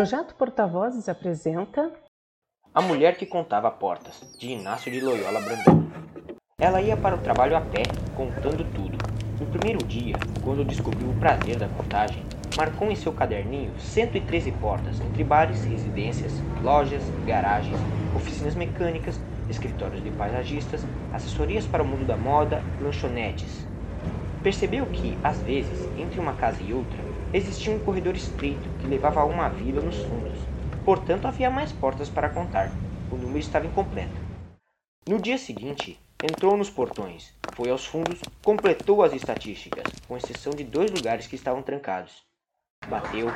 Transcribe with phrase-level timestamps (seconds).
[0.00, 1.92] Projeto Porta-Vozes apresenta
[2.74, 5.92] A Mulher que Contava Portas, de Inácio de Loyola Brandão.
[6.58, 7.82] Ela ia para o trabalho a pé,
[8.16, 8.96] contando tudo.
[9.38, 12.24] No primeiro dia, quando descobriu o prazer da contagem,
[12.56, 17.76] marcou em seu caderninho 113 portas entre bares, residências, lojas, garagens,
[18.16, 19.20] oficinas mecânicas,
[19.50, 23.66] escritórios de paisagistas, assessorias para o mundo da moda, lanchonetes.
[24.42, 29.20] Percebeu que, às vezes, entre uma casa e outra, existia um corredor estreito que levava
[29.20, 30.38] a uma vila nos fundos.
[30.84, 32.70] Portanto, havia mais portas para contar.
[33.10, 34.14] O número estava incompleto.
[35.08, 40.64] No dia seguinte, entrou nos portões, foi aos fundos, completou as estatísticas, com exceção de
[40.64, 42.22] dois lugares que estavam trancados.
[42.88, 43.26] Bateu,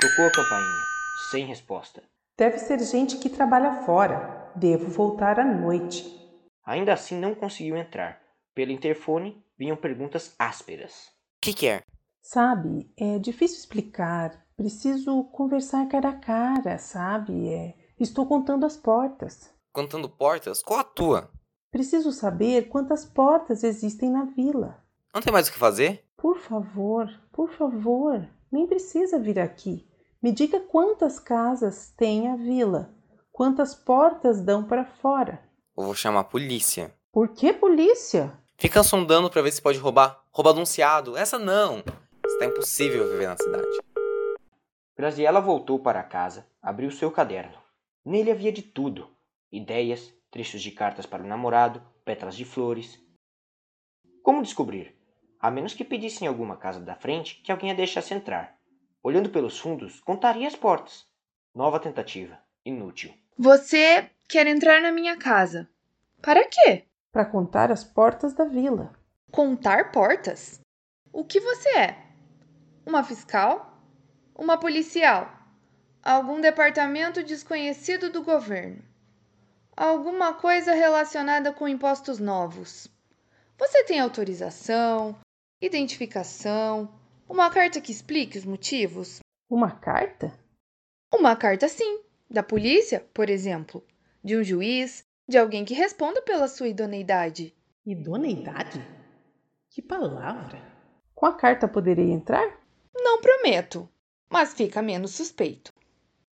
[0.00, 0.82] tocou a campainha,
[1.30, 2.02] sem resposta.
[2.38, 4.50] Deve ser gente que trabalha fora.
[4.54, 6.04] Devo voltar à noite.
[6.64, 8.20] Ainda assim não conseguiu entrar.
[8.54, 11.10] Pelo interfone vinham perguntas ásperas.
[11.40, 11.82] Que que é?
[12.22, 14.46] Sabe, é difícil explicar.
[14.56, 17.48] Preciso conversar cara a cara, sabe?
[17.48, 19.50] É, estou contando as portas.
[19.72, 20.62] Contando portas?
[20.62, 21.30] Qual a tua?
[21.70, 24.82] Preciso saber quantas portas existem na vila.
[25.12, 26.04] Não tem mais o que fazer?
[26.16, 29.84] Por favor, por favor, nem precisa vir aqui.
[30.22, 32.94] Me diga quantas casas tem a vila.
[33.32, 35.42] Quantas portas dão para fora?
[35.76, 36.94] Eu vou chamar a polícia.
[37.10, 38.32] Por que polícia?
[38.56, 40.22] Fica sondando pra ver se pode roubar.
[40.30, 41.16] Rouba anunciado.
[41.16, 41.82] Essa não.
[42.42, 43.78] Está impossível viver na cidade.
[44.96, 47.56] Graziela voltou para casa, abriu seu caderno.
[48.04, 49.08] Nele havia de tudo:
[49.52, 53.00] ideias, trechos de cartas para o namorado, pétalas de flores.
[54.24, 54.92] Como descobrir?
[55.38, 58.58] A menos que pedisse em alguma casa da frente que alguém a deixasse entrar.
[59.04, 61.06] Olhando pelos fundos, contaria as portas.
[61.54, 62.36] Nova tentativa.
[62.64, 63.14] Inútil.
[63.38, 65.70] Você quer entrar na minha casa.
[66.20, 66.86] Para quê?
[67.12, 68.92] Para contar as portas da vila.
[69.30, 70.60] Contar portas?
[71.12, 72.11] O que você é?
[72.84, 73.78] Uma fiscal?
[74.34, 75.30] Uma policial?
[76.02, 78.82] Algum departamento desconhecido do governo?
[79.76, 82.88] Alguma coisa relacionada com impostos novos?
[83.56, 85.16] Você tem autorização,
[85.60, 86.92] identificação,
[87.28, 89.20] uma carta que explique os motivos?
[89.48, 90.32] Uma carta?
[91.14, 92.00] Uma carta, sim.
[92.28, 93.86] Da polícia, por exemplo.
[94.24, 97.54] De um juiz, de alguém que responda pela sua idoneidade.
[97.86, 98.84] Idoneidade?
[99.70, 100.60] Que palavra!
[101.14, 102.61] Com a carta poderei entrar?
[103.22, 103.88] Prometo,
[104.28, 105.72] mas fica menos suspeito.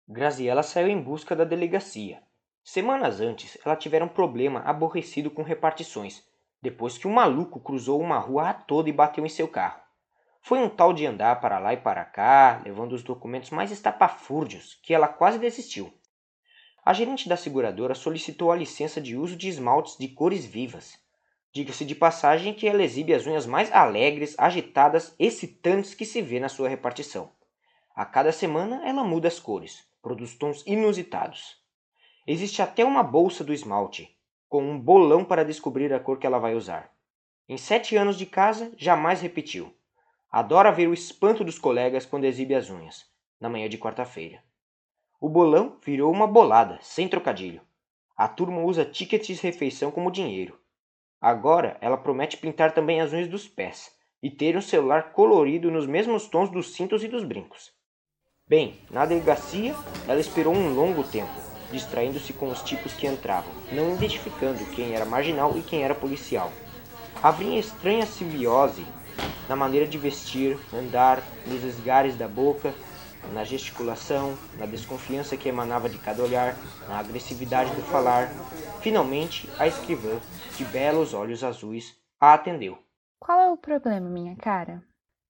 [0.05, 2.21] Graziela saiu em busca da delegacia.
[2.61, 6.21] Semanas antes, ela tivera um problema aborrecido com repartições,
[6.61, 9.79] depois que um maluco cruzou uma rua a toda e bateu em seu carro.
[10.41, 14.77] Foi um tal de andar para lá e para cá, levando os documentos mais estapafúrdios,
[14.83, 15.93] que ela quase desistiu.
[16.83, 21.01] A gerente da seguradora solicitou a licença de uso de esmaltes de cores vivas.
[21.53, 26.39] Diga-se de passagem que ela exibe as unhas mais alegres, agitadas, excitantes que se vê
[26.39, 27.31] na sua repartição.
[27.95, 31.61] A cada semana ela muda as cores, produz tons inusitados.
[32.25, 34.17] Existe até uma bolsa do esmalte,
[34.49, 36.91] com um bolão para descobrir a cor que ela vai usar.
[37.47, 39.71] Em sete anos de casa, jamais repetiu.
[40.31, 43.05] Adora ver o espanto dos colegas quando exibe as unhas,
[43.39, 44.43] na manhã de quarta-feira.
[45.21, 47.61] O bolão virou uma bolada, sem trocadilho.
[48.17, 50.62] A turma usa tickets de refeição como dinheiro.
[51.23, 53.89] Agora ela promete pintar também as unhas dos pés
[54.21, 57.71] e ter um celular colorido nos mesmos tons dos cintos e dos brincos.
[58.45, 59.73] Bem, na delegacia,
[60.05, 61.31] ela esperou um longo tempo,
[61.71, 66.51] distraindo-se com os tipos que entravam, não identificando quem era marginal e quem era policial.
[67.23, 68.85] Havia estranha simbiose
[69.47, 72.73] na maneira de vestir, andar, nos esgares da boca,
[73.31, 76.55] na gesticulação, na desconfiança que emanava de cada olhar,
[76.87, 78.29] na agressividade do falar.
[78.81, 80.19] Finalmente, a escrivã,
[80.57, 82.77] de belos olhos azuis, a atendeu.
[83.19, 84.83] Qual é o problema, minha cara?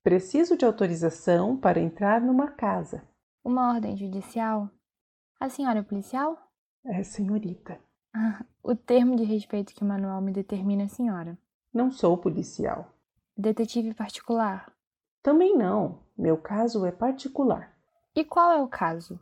[0.03, 3.03] Preciso de autorização para entrar numa casa.
[3.43, 4.69] Uma ordem judicial?
[5.39, 6.37] A senhora é policial?
[6.85, 7.79] É, senhorita.
[8.61, 11.37] O termo de respeito que o manual me determina é senhora.
[11.73, 12.93] Não sou policial.
[13.35, 14.71] Detetive particular?
[15.23, 15.99] Também não.
[16.17, 17.72] Meu caso é particular.
[18.15, 19.19] E qual é o caso?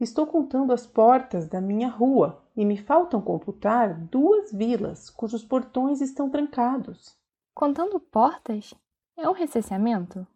[0.00, 6.00] Estou contando as portas da minha rua e me faltam computar duas vilas cujos portões
[6.00, 7.16] estão trancados.
[7.54, 8.74] Contando portas?
[9.16, 10.26] É um recenseamento?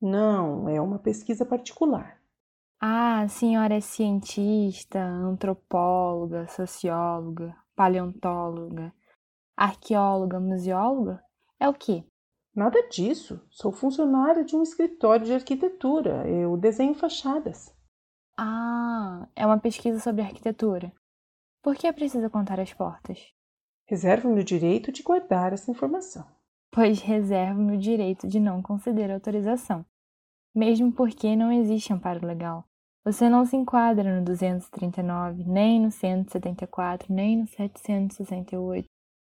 [0.00, 2.20] Não, é uma pesquisa particular.
[2.80, 8.92] Ah, a senhora é cientista, antropóloga, socióloga, paleontóloga,
[9.56, 11.22] arqueóloga, museóloga?
[11.58, 12.04] É o quê?
[12.56, 13.38] Nada disso.
[13.50, 16.26] Sou funcionária de um escritório de arquitetura.
[16.26, 17.70] Eu desenho fachadas.
[18.38, 20.90] Ah, é uma pesquisa sobre arquitetura.
[21.62, 23.30] Por que é preciso contar as portas?
[23.86, 26.26] Reservo-me o direito de guardar essa informação.
[26.72, 29.84] Pois reservo-me o direito de não conceder autorização,
[30.54, 32.64] mesmo porque não existe amparo legal.
[33.04, 38.88] Você não se enquadra no 239, nem no 174, nem no 768,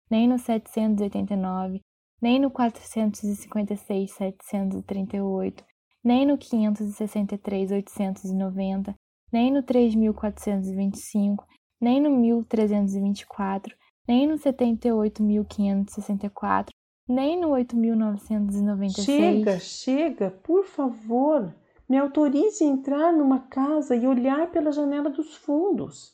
[0.09, 1.81] nem no 789,
[2.21, 5.63] nem no 456, 738,
[6.03, 8.93] nem no 563, 890,
[9.31, 11.45] nem no 3425,
[11.79, 13.75] nem no 1324,
[14.07, 16.69] nem no 78.564,
[17.07, 19.03] nem no 8.996.
[19.03, 21.55] Chega, chega, por favor.
[21.89, 26.13] Me autorize a entrar numa casa e olhar pela janela dos fundos.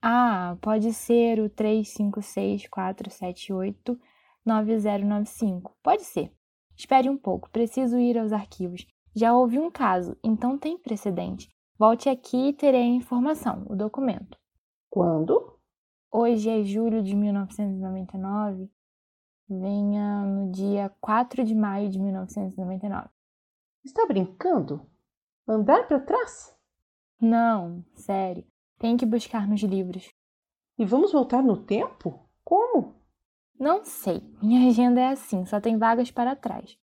[0.00, 1.50] Ah, pode ser o
[4.46, 5.72] 356-478-9095.
[5.82, 6.32] Pode ser.
[6.76, 8.86] Espere um pouco, preciso ir aos arquivos.
[9.14, 11.48] Já houve um caso, então tem precedente.
[11.78, 14.36] Volte aqui e terei a informação, o documento.
[14.90, 15.58] Quando?
[16.10, 18.70] Hoje é julho de 1999.
[19.48, 23.08] Venha no dia 4 de maio de 1999.
[23.84, 24.88] Está brincando?
[25.46, 26.56] Andar para trás?
[27.20, 28.44] Não, sério.
[28.78, 30.12] Tem que buscar nos livros.
[30.78, 32.28] E vamos voltar no tempo?
[32.42, 32.94] Como?
[33.64, 34.20] Não sei.
[34.42, 36.78] Minha agenda é assim, só tem vagas para trás.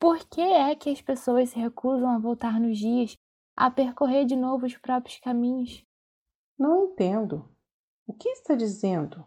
[0.00, 3.18] Por que é que as pessoas se recusam a voltar nos dias,
[3.54, 5.86] a percorrer de novo os próprios caminhos?
[6.58, 7.54] Não entendo.
[8.06, 9.26] O que está dizendo?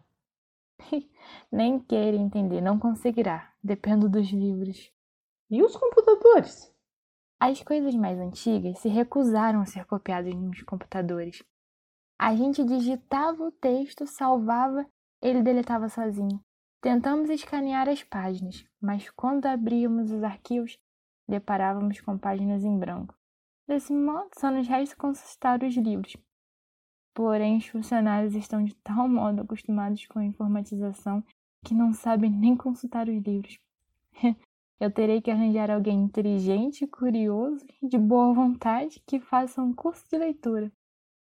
[1.51, 3.53] Nem queira entender, não conseguirá.
[3.63, 4.91] Dependo dos livros.
[5.51, 6.73] E os computadores?
[7.39, 11.43] As coisas mais antigas se recusaram a ser copiadas nos computadores.
[12.17, 14.87] A gente digitava o texto, salvava,
[15.21, 16.43] ele deletava sozinho.
[16.81, 20.77] Tentamos escanear as páginas, mas quando abríamos os arquivos,
[21.27, 23.16] deparávamos com páginas em branco.
[23.68, 26.16] Desse modo, só nos resta consultar os livros.
[27.13, 31.24] Porém, os funcionários estão de tal modo acostumados com a informatização
[31.63, 33.57] que não sabem nem consultar os livros.
[34.80, 40.06] Eu terei que arranjar alguém inteligente, curioso e de boa vontade que faça um curso
[40.10, 40.72] de leitura,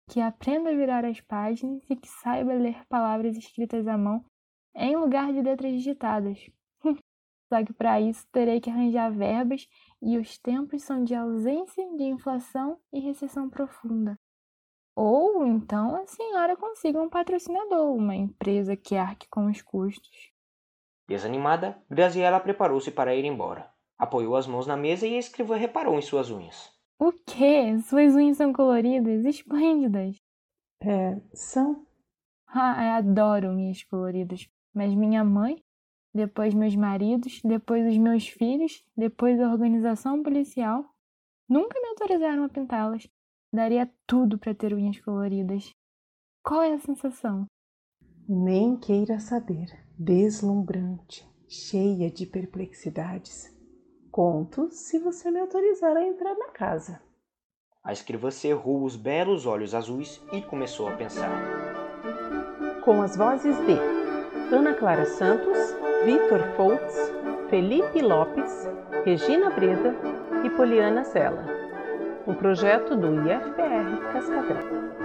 [0.08, 4.24] que aprenda a virar as páginas e que saiba ler palavras escritas à mão
[4.76, 6.50] em lugar de letras digitadas.
[7.52, 9.68] Só que para isso terei que arranjar verbas
[10.02, 14.18] e os tempos são de ausência, de inflação e recessão profunda.
[14.96, 20.32] Ou então a senhora consiga um patrocinador, uma empresa que arque com os custos.
[21.08, 23.70] Desanimada, Graziella preparou-se para ir embora.
[23.98, 26.72] Apoiou as mãos na mesa e a escrivã reparou em suas unhas.
[26.98, 27.78] O quê?
[27.80, 29.26] Suas unhas são coloridas?
[29.26, 30.18] Esplêndidas.
[30.82, 31.86] É, são.
[32.48, 34.48] Ah, eu adoro unhas coloridas.
[34.74, 35.62] Mas minha mãe,
[36.14, 40.86] depois meus maridos, depois os meus filhos, depois a organização policial,
[41.48, 43.08] nunca me autorizaram a pintá-las.
[43.54, 45.74] Daria tudo para ter unhas coloridas.
[46.44, 47.46] Qual é a sensação?
[48.28, 49.68] Nem queira saber.
[49.98, 53.54] Deslumbrante, cheia de perplexidades.
[54.10, 57.02] Conto se você me autorizar a entrar na casa.
[57.84, 61.32] A escrivã cerrou os belos olhos azuis e começou a pensar.
[62.84, 64.11] Com as vozes de
[64.52, 67.14] Ana Clara Santos, Vitor Foltz,
[67.50, 68.70] Felipe Lopes,
[69.06, 69.96] Regina Breda
[70.44, 71.46] e Poliana Sela.
[72.28, 75.01] Um projeto do IFPR Cascavel.